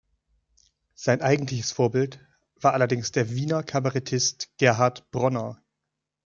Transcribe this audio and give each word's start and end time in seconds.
Sein 0.95 1.21
eigentliches 1.21 1.71
Vorbild 1.73 2.19
war 2.55 2.73
allerdings 2.73 3.11
der 3.11 3.29
Wiener 3.35 3.61
Kabarettist 3.61 4.49
Gerhard 4.57 5.11
Bronner. 5.11 5.61